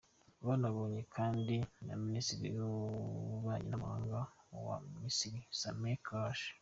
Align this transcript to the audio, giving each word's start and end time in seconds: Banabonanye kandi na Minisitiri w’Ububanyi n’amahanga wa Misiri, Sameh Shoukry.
Banabonanye 0.45 1.03
kandi 1.15 1.55
na 1.85 1.93
Minisitiri 2.05 2.49
w’Ububanyi 2.57 3.67
n’amahanga 3.69 4.19
wa 4.67 4.77
Misiri, 5.01 5.39
Sameh 5.59 5.99
Shoukry. 6.03 6.49